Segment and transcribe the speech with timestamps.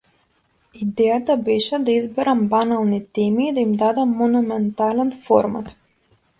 [0.85, 5.75] Идејата беше да изберам банални теми и да им дадам монументален формат.